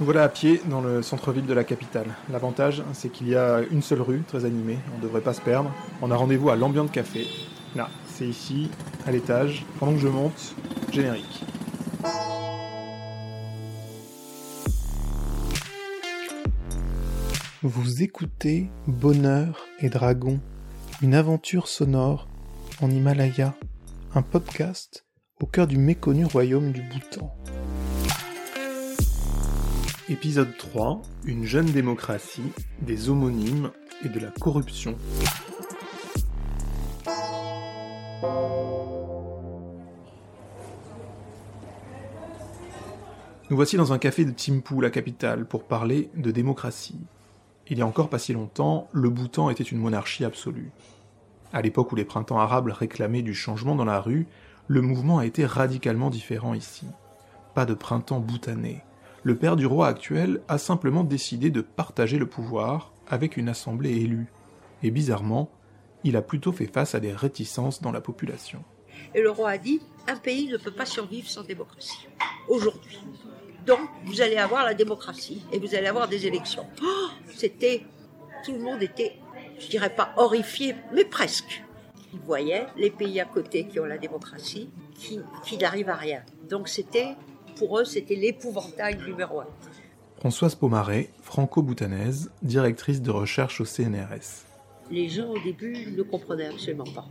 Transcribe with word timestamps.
Nous 0.00 0.06
voilà 0.06 0.24
à 0.24 0.28
pied 0.28 0.60
dans 0.68 0.80
le 0.80 1.02
centre-ville 1.02 1.46
de 1.46 1.54
la 1.54 1.62
capitale. 1.62 2.16
L'avantage, 2.28 2.82
c'est 2.94 3.10
qu'il 3.10 3.28
y 3.28 3.36
a 3.36 3.60
une 3.70 3.80
seule 3.80 4.00
rue, 4.02 4.22
très 4.26 4.44
animée, 4.44 4.78
on 4.92 4.98
ne 4.98 5.02
devrait 5.02 5.20
pas 5.20 5.34
se 5.34 5.40
perdre. 5.40 5.72
On 6.02 6.10
a 6.10 6.16
rendez-vous 6.16 6.50
à 6.50 6.56
l'Ambient 6.56 6.88
Café. 6.88 7.28
Là, 7.76 7.88
c'est 8.08 8.26
ici, 8.26 8.70
à 9.06 9.12
l'étage. 9.12 9.64
Pendant 9.78 9.92
que 9.92 10.00
je 10.00 10.08
monte, 10.08 10.56
générique. 10.92 11.44
Vous 17.62 18.02
écoutez 18.02 18.70
Bonheur 18.88 19.64
et 19.78 19.90
Dragon, 19.90 20.40
une 21.02 21.14
aventure 21.14 21.68
sonore 21.68 22.26
en 22.82 22.90
Himalaya, 22.90 23.54
un 24.12 24.22
podcast 24.22 25.04
au 25.40 25.46
cœur 25.46 25.68
du 25.68 25.78
méconnu 25.78 26.24
royaume 26.24 26.72
du 26.72 26.82
Bhoutan. 26.82 27.32
Épisode 30.10 30.54
3 30.58 31.00
Une 31.24 31.44
jeune 31.44 31.64
démocratie, 31.64 32.52
des 32.82 33.08
homonymes 33.08 33.70
et 34.04 34.10
de 34.10 34.20
la 34.20 34.30
corruption. 34.30 34.98
Nous 43.48 43.56
voici 43.56 43.78
dans 43.78 43.94
un 43.94 43.98
café 43.98 44.26
de 44.26 44.30
Thimphu, 44.30 44.82
la 44.82 44.90
capitale, 44.90 45.46
pour 45.46 45.64
parler 45.64 46.10
de 46.14 46.30
démocratie. 46.30 47.00
Il 47.68 47.78
y 47.78 47.82
a 47.82 47.86
encore 47.86 48.10
pas 48.10 48.18
si 48.18 48.34
longtemps, 48.34 48.88
le 48.92 49.08
Bhoutan 49.08 49.48
était 49.48 49.64
une 49.64 49.78
monarchie 49.78 50.26
absolue. 50.26 50.70
À 51.54 51.62
l'époque 51.62 51.92
où 51.92 51.96
les 51.96 52.04
printemps 52.04 52.40
arabes 52.40 52.68
réclamaient 52.68 53.22
du 53.22 53.32
changement 53.32 53.74
dans 53.74 53.86
la 53.86 54.02
rue, 54.02 54.26
le 54.68 54.82
mouvement 54.82 55.16
a 55.16 55.24
été 55.24 55.46
radicalement 55.46 56.10
différent 56.10 56.52
ici. 56.52 56.86
Pas 57.54 57.64
de 57.64 57.72
printemps 57.72 58.20
bhoutanais 58.20 58.84
le 59.24 59.36
père 59.36 59.56
du 59.56 59.64
roi 59.64 59.88
actuel 59.88 60.42
a 60.48 60.58
simplement 60.58 61.02
décidé 61.02 61.50
de 61.50 61.62
partager 61.62 62.18
le 62.18 62.26
pouvoir 62.26 62.92
avec 63.08 63.38
une 63.38 63.48
assemblée 63.48 63.96
élue. 63.96 64.30
Et 64.82 64.90
bizarrement, 64.90 65.50
il 66.04 66.16
a 66.16 66.22
plutôt 66.22 66.52
fait 66.52 66.66
face 66.66 66.94
à 66.94 67.00
des 67.00 67.12
réticences 67.12 67.80
dans 67.80 67.90
la 67.90 68.02
population. 68.02 68.62
Et 69.14 69.22
le 69.22 69.30
roi 69.30 69.50
a 69.50 69.58
dit, 69.58 69.80
un 70.08 70.16
pays 70.16 70.48
ne 70.48 70.58
peut 70.58 70.70
pas 70.70 70.84
survivre 70.84 71.26
sans 71.26 71.42
démocratie. 71.42 72.06
Aujourd'hui. 72.48 73.00
Donc, 73.66 73.80
vous 74.04 74.20
allez 74.20 74.36
avoir 74.36 74.62
la 74.62 74.74
démocratie 74.74 75.42
et 75.50 75.58
vous 75.58 75.74
allez 75.74 75.86
avoir 75.86 76.06
des 76.06 76.26
élections. 76.26 76.66
Oh, 76.82 77.08
c'était, 77.34 77.82
tout 78.44 78.52
le 78.52 78.58
monde 78.58 78.82
était, 78.82 79.14
je 79.58 79.68
dirais 79.68 79.94
pas 79.94 80.12
horrifié, 80.18 80.74
mais 80.92 81.06
presque. 81.06 81.64
Ils 82.12 82.20
voyaient 82.20 82.66
les 82.76 82.90
pays 82.90 83.20
à 83.20 83.24
côté 83.24 83.66
qui 83.66 83.80
ont 83.80 83.86
la 83.86 83.96
démocratie, 83.96 84.68
qui, 84.94 85.18
qui 85.42 85.56
n'arrivent 85.56 85.88
à 85.88 85.96
rien. 85.96 86.22
Donc 86.50 86.68
c'était 86.68 87.16
pour 87.56 87.78
eux, 87.78 87.84
c'était 87.84 88.14
l'épouvantail 88.14 88.98
numéro 89.06 89.40
un. 89.40 89.46
Françoise 90.18 90.54
Pomaret, 90.54 91.10
franco-boutanaise, 91.22 92.30
directrice 92.42 93.02
de 93.02 93.10
recherche 93.10 93.60
au 93.60 93.64
CNRS. 93.64 94.44
Les 94.90 95.08
gens 95.08 95.28
au 95.30 95.38
début 95.38 95.92
ne 95.96 96.02
comprenaient 96.02 96.46
absolument 96.46 96.84
pas 96.84 97.06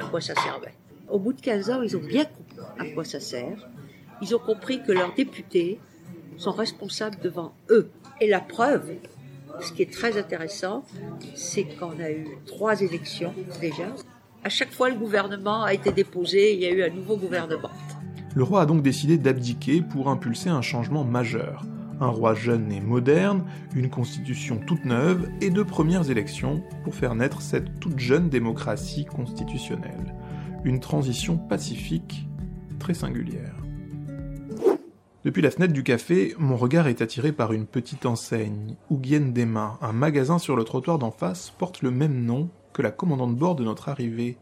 à 0.00 0.04
quoi 0.04 0.20
ça 0.20 0.34
servait. 0.34 0.74
Au 1.08 1.18
bout 1.18 1.32
de 1.32 1.40
15 1.40 1.70
ans, 1.70 1.82
ils 1.82 1.96
ont 1.96 2.00
bien 2.00 2.24
compris 2.24 2.60
à 2.78 2.84
quoi 2.92 3.04
ça 3.04 3.20
sert. 3.20 3.68
Ils 4.20 4.34
ont 4.34 4.38
compris 4.38 4.82
que 4.82 4.92
leurs 4.92 5.14
députés 5.14 5.78
sont 6.36 6.52
responsables 6.52 7.18
devant 7.22 7.52
eux. 7.70 7.90
Et 8.20 8.28
la 8.28 8.40
preuve, 8.40 8.96
ce 9.60 9.72
qui 9.72 9.82
est 9.82 9.92
très 9.92 10.18
intéressant, 10.18 10.84
c'est 11.34 11.64
qu'on 11.64 11.98
a 12.00 12.10
eu 12.10 12.26
trois 12.46 12.80
élections 12.80 13.34
déjà. 13.60 13.94
À 14.44 14.48
chaque 14.48 14.72
fois, 14.72 14.88
le 14.88 14.96
gouvernement 14.96 15.64
a 15.64 15.74
été 15.74 15.92
déposé, 15.92 16.54
il 16.54 16.60
y 16.60 16.66
a 16.66 16.70
eu 16.70 16.82
un 16.82 16.90
nouveau 16.90 17.16
gouvernement. 17.16 17.70
Le 18.34 18.42
roi 18.42 18.62
a 18.62 18.66
donc 18.66 18.82
décidé 18.82 19.18
d'abdiquer 19.18 19.80
pour 19.82 20.08
impulser 20.08 20.50
un 20.50 20.62
changement 20.62 21.04
majeur. 21.04 21.64
Un 22.00 22.08
roi 22.08 22.34
jeune 22.34 22.70
et 22.70 22.80
moderne, 22.80 23.44
une 23.74 23.90
constitution 23.90 24.60
toute 24.64 24.84
neuve 24.84 25.28
et 25.40 25.50
deux 25.50 25.64
premières 25.64 26.10
élections 26.10 26.62
pour 26.84 26.94
faire 26.94 27.14
naître 27.14 27.40
cette 27.40 27.80
toute 27.80 27.98
jeune 27.98 28.28
démocratie 28.28 29.04
constitutionnelle. 29.04 30.14
Une 30.64 30.78
transition 30.78 31.36
pacifique 31.36 32.28
très 32.78 32.94
singulière. 32.94 33.54
Depuis 35.24 35.42
la 35.42 35.50
fenêtre 35.50 35.72
du 35.72 35.82
café, 35.82 36.34
mon 36.38 36.56
regard 36.56 36.86
est 36.86 37.02
attiré 37.02 37.32
par 37.32 37.52
une 37.52 37.66
petite 37.66 38.06
enseigne, 38.06 38.76
Ougien 38.88 39.32
Dema, 39.32 39.78
un 39.82 39.92
magasin 39.92 40.38
sur 40.38 40.54
le 40.54 40.62
trottoir 40.62 40.98
d'en 40.98 41.10
face 41.10 41.50
porte 41.50 41.82
le 41.82 41.90
même 41.90 42.24
nom 42.24 42.48
que 42.72 42.82
la 42.82 42.92
commandante 42.92 43.34
de 43.34 43.40
bord 43.40 43.56
de 43.56 43.64
notre 43.64 43.88
arrivée. 43.88 44.36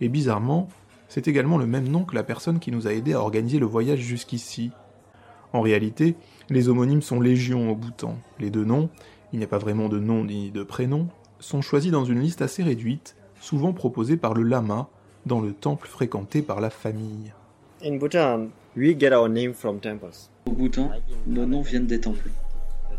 Et 0.00 0.08
bizarrement, 0.08 0.68
c'est 1.14 1.28
également 1.28 1.58
le 1.58 1.66
même 1.66 1.86
nom 1.86 2.02
que 2.02 2.16
la 2.16 2.24
personne 2.24 2.58
qui 2.58 2.72
nous 2.72 2.88
a 2.88 2.92
aidé 2.92 3.12
à 3.12 3.20
organiser 3.20 3.60
le 3.60 3.66
voyage 3.66 4.00
jusqu'ici. 4.00 4.72
En 5.52 5.60
réalité, 5.60 6.16
les 6.50 6.68
homonymes 6.68 7.02
sont 7.02 7.20
légion 7.20 7.70
au 7.70 7.76
Bhoutan. 7.76 8.18
Les 8.40 8.50
deux 8.50 8.64
noms, 8.64 8.88
il 9.32 9.38
n'y 9.38 9.44
a 9.44 9.46
pas 9.46 9.58
vraiment 9.58 9.88
de 9.88 10.00
nom 10.00 10.24
ni 10.24 10.50
de 10.50 10.64
prénom, 10.64 11.06
sont 11.38 11.62
choisis 11.62 11.92
dans 11.92 12.04
une 12.04 12.18
liste 12.18 12.42
assez 12.42 12.64
réduite, 12.64 13.14
souvent 13.40 13.72
proposée 13.72 14.16
par 14.16 14.34
le 14.34 14.42
lama 14.42 14.88
dans 15.24 15.40
le 15.40 15.52
temple 15.52 15.86
fréquenté 15.86 16.42
par 16.42 16.60
la 16.60 16.68
famille. 16.68 17.32
In 17.84 17.94
Bhutan, 17.98 18.48
we 18.76 18.98
get 18.98 19.12
our 19.12 19.28
name 19.28 19.54
from 19.54 19.78
temples. 19.78 20.30
Au 20.46 20.50
Bhoutan, 20.50 20.90
nos 21.28 21.46
noms 21.46 21.62
viennent 21.62 21.86
des 21.86 22.00
temples. 22.00 22.28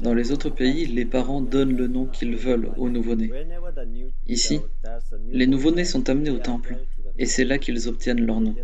Dans 0.00 0.14
les 0.14 0.32
autres 0.32 0.48
pays, 0.48 0.86
les 0.86 1.04
parents 1.04 1.42
donnent 1.42 1.76
le 1.76 1.88
nom 1.88 2.06
qu'ils 2.06 2.36
veulent 2.36 2.70
aux 2.78 2.88
nouveau-nés. 2.88 3.32
Ici, 4.28 4.62
les 5.30 5.46
nouveau-nés 5.46 5.84
sont 5.84 6.08
amenés 6.08 6.30
au 6.30 6.38
temple 6.38 6.78
et 7.18 7.26
c'est 7.26 7.44
là 7.44 7.58
qu'ils 7.58 7.88
obtiennent 7.88 8.24
leur 8.24 8.40
nom. 8.40 8.54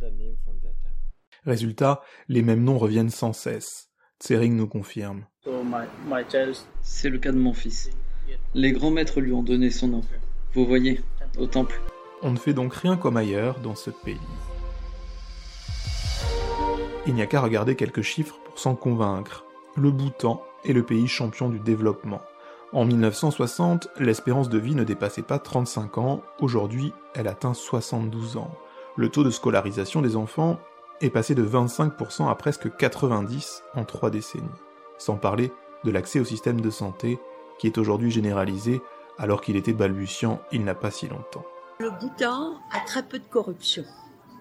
Résultat, 1.45 2.01
les 2.29 2.43
mêmes 2.43 2.65
noms 2.65 2.79
reviennent 2.79 3.11
sans 3.11 3.33
cesse. 3.33 3.89
Tsering 4.21 4.57
nous 4.57 4.69
confirme. 4.69 5.27
C'est 6.83 7.11
le 7.11 7.19
cas 7.19 7.33
de 7.33 7.39
mon 7.39 7.53
fils. 7.53 7.91
Les 8.55 8.73
grands 8.73 8.91
maîtres 8.91 9.21
lui 9.21 9.33
ont 9.33 9.43
donné 9.43 9.71
son 9.71 9.89
nom. 9.89 10.01
Vous 10.55 10.65
voyez, 10.65 11.01
au 11.39 11.47
temple. 11.47 11.81
On 12.23 12.31
ne 12.31 12.39
fait 12.39 12.55
donc 12.55 12.75
rien 12.75 12.97
comme 12.97 13.17
ailleurs 13.17 13.61
dans 13.61 13.75
ce 13.75 13.91
pays. 13.91 14.17
Il 17.07 17.15
n'y 17.15 17.23
a 17.23 17.27
qu'à 17.27 17.41
regarder 17.41 17.75
quelques 17.75 18.03
chiffres 18.03 18.39
pour 18.45 18.59
s'en 18.59 18.75
convaincre. 18.75 19.45
Le 19.77 19.91
Bhoutan 19.91 20.43
est 20.65 20.73
le 20.73 20.85
pays 20.85 21.07
champion 21.07 21.51
du 21.51 21.59
développement. 21.59 22.23
En 22.75 22.85
1960, 22.85 23.87
l'espérance 24.01 24.49
de 24.49 24.59
vie 24.59 24.75
ne 24.75 24.83
dépassait 24.83 25.23
pas 25.23 25.39
35 25.39 25.97
ans, 25.99 26.23
aujourd'hui 26.41 26.93
elle 27.15 27.29
atteint 27.29 27.55
72 27.55 28.37
ans. 28.37 28.51
Le 28.97 29.09
taux 29.11 29.23
de 29.23 29.31
scolarisation 29.31 30.03
des 30.03 30.17
enfants 30.17 30.59
est 31.01 31.11
passé 31.11 31.37
de 31.37 31.47
25% 31.47 32.29
à 32.29 32.35
presque 32.35 32.67
90% 32.67 33.61
en 33.77 33.85
trois 33.85 34.11
décennies. 34.11 34.49
Sans 34.99 35.15
parler 35.15 35.53
de 35.85 35.93
l'accès 35.93 36.19
au 36.19 36.25
système 36.25 36.61
de 36.61 36.71
santé, 36.71 37.21
qui 37.61 37.69
est 37.69 37.79
aujourd'hui 37.79 38.11
généralisé 38.11 38.83
alors 39.19 39.41
qu'il 39.41 39.55
était 39.55 39.73
balbutiant 39.73 40.41
il 40.51 40.65
n'a 40.65 40.75
pas 40.75 40.91
si 40.91 41.07
longtemps. 41.07 41.45
Le 41.79 41.91
Bhoutan 41.91 42.55
a 42.73 42.81
très 42.85 43.05
peu 43.05 43.21
de 43.21 43.29
corruption. 43.31 43.85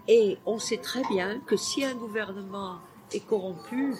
Et 0.07 0.39
on 0.47 0.57
sait 0.57 0.77
très 0.77 1.03
bien 1.03 1.39
que 1.45 1.55
si 1.55 1.85
un 1.85 1.94
gouvernement 1.94 2.79
est 3.11 3.27
corrompu, 3.27 3.94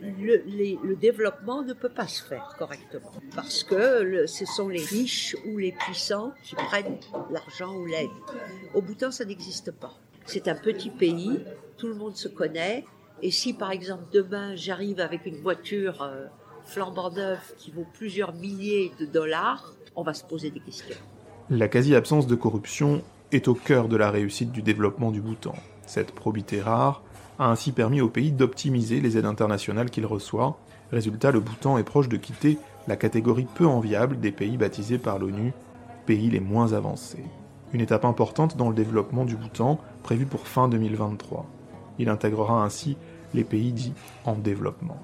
le, 0.00 0.94
développement 0.94 1.62
ne 1.62 1.72
peut 1.72 1.90
pas 1.90 2.06
se 2.06 2.22
faire 2.22 2.54
correctement 2.58 3.12
parce 3.34 3.64
que 3.64 4.26
ce 4.26 4.44
sont 4.44 4.68
les 4.68 4.84
riches 4.84 5.36
ou 5.46 5.58
les 5.58 5.72
puissants 5.72 6.32
qui 6.42 6.54
prennent 6.54 6.98
l'argent 7.30 7.74
ou 7.74 7.86
l'aide. 7.86 8.08
Au 8.74 8.82
Bhoutan, 8.82 9.10
ça 9.10 9.24
n'existe 9.24 9.72
pas. 9.72 9.94
C'est 10.26 10.48
un 10.48 10.54
petit 10.54 10.90
pays, 10.90 11.40
tout 11.76 11.88
le 11.88 11.94
monde 11.94 12.16
se 12.16 12.28
connaît, 12.28 12.84
et 13.22 13.30
si 13.30 13.52
par 13.52 13.72
exemple 13.72 14.04
demain 14.12 14.54
j'arrive 14.54 15.00
avec 15.00 15.26
une 15.26 15.40
voiture 15.40 16.02
euh, 16.02 16.26
flambant 16.64 17.10
neuve 17.10 17.54
qui 17.58 17.70
vaut 17.70 17.86
plusieurs 17.94 18.32
milliers 18.34 18.92
de 19.00 19.06
dollars, 19.06 19.74
on 19.96 20.02
va 20.02 20.14
se 20.14 20.24
poser 20.24 20.50
des 20.50 20.60
questions. 20.60 20.96
La 21.50 21.68
quasi-absence 21.68 22.26
de 22.26 22.34
corruption 22.36 23.02
est 23.32 23.48
au 23.48 23.54
cœur 23.54 23.88
de 23.88 23.96
la 23.96 24.10
réussite 24.10 24.52
du 24.52 24.62
développement 24.62 25.10
du 25.10 25.20
Bhoutan. 25.20 25.54
Cette 25.86 26.12
probité 26.12 26.60
rare 26.60 27.02
a 27.40 27.48
ainsi 27.48 27.72
permis 27.72 28.02
au 28.02 28.08
pays 28.08 28.32
d'optimiser 28.32 29.00
les 29.00 29.16
aides 29.16 29.24
internationales 29.24 29.90
qu'il 29.90 30.04
reçoit. 30.04 30.58
Résultat, 30.92 31.32
le 31.32 31.40
Bhoutan 31.40 31.78
est 31.78 31.84
proche 31.84 32.10
de 32.10 32.18
quitter 32.18 32.58
la 32.86 32.96
catégorie 32.96 33.46
peu 33.54 33.66
enviable 33.66 34.20
des 34.20 34.30
pays 34.30 34.58
baptisés 34.58 34.98
par 34.98 35.18
l'ONU 35.18 35.52
pays 36.06 36.28
les 36.28 36.40
moins 36.40 36.72
avancés. 36.74 37.24
Une 37.72 37.80
étape 37.80 38.04
importante 38.04 38.56
dans 38.56 38.68
le 38.68 38.74
développement 38.74 39.24
du 39.24 39.36
Bhoutan, 39.36 39.80
prévue 40.02 40.26
pour 40.26 40.46
fin 40.46 40.68
2023. 40.68 41.46
Il 41.98 42.08
intégrera 42.08 42.62
ainsi 42.62 42.96
les 43.32 43.44
pays 43.44 43.72
dits 43.72 43.94
en 44.24 44.34
développement. 44.34 45.00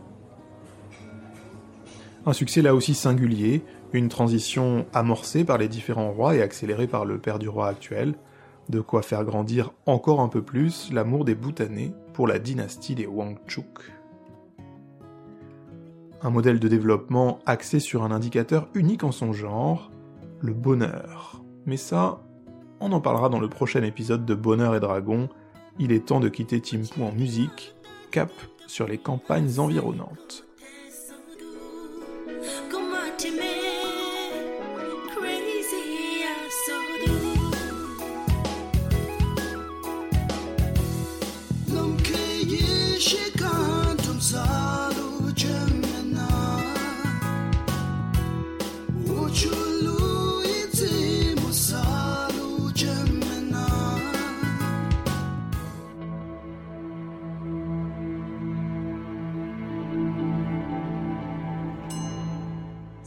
Un 2.27 2.33
succès 2.33 2.61
là 2.61 2.75
aussi 2.75 2.95
singulier, 2.95 3.63
une 3.93 4.09
transition 4.09 4.85
amorcée 4.93 5.45
par 5.45 5.59
les 5.59 5.69
différents 5.69 6.11
rois 6.11 6.35
et 6.35 6.43
accélérée 6.43 6.89
par 6.89 7.05
le 7.05 7.19
père 7.19 7.39
du 7.39 7.49
roi 7.49 7.69
actuel, 7.69 8.15
de 8.69 8.81
quoi 8.81 9.03
faire 9.03 9.25
grandir 9.25 9.73
encore 9.87 10.21
un 10.21 10.29
peu 10.29 10.43
plus 10.43 10.93
l'amour 10.93 11.25
des 11.25 11.35
Bhoutanais 11.35 11.93
pour 12.13 12.27
la 12.27 12.39
dynastie 12.39 12.95
des 12.95 13.07
Wangchuk. 13.07 13.93
Un 16.23 16.31
modèle 16.31 16.59
de 16.59 16.69
développement 16.69 17.39
axé 17.47 17.79
sur 17.79 18.03
un 18.03 18.11
indicateur 18.11 18.69
unique 18.75 19.05
en 19.05 19.13
son 19.13 19.33
genre, 19.33 19.91
le 20.41 20.53
bonheur. 20.53 21.43
Mais 21.67 21.77
ça, 21.77 22.21
on 22.81 22.93
en 22.93 23.01
parlera 23.01 23.29
dans 23.29 23.41
le 23.41 23.49
prochain 23.49 23.83
épisode 23.83 24.25
de 24.25 24.35
Bonheur 24.35 24.75
et 24.75 24.81
Dragon. 24.81 25.29
Il 25.79 25.93
est 25.93 26.07
temps 26.07 26.21
de 26.21 26.29
quitter 26.29 26.61
Timpu 26.61 27.03
en 27.03 27.13
musique, 27.13 27.75
cap 28.11 28.31
sur 28.67 28.87
les 28.87 28.99
campagnes 28.99 29.59
environnantes. 29.59 30.47